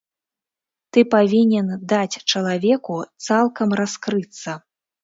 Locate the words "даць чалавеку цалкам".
1.95-3.79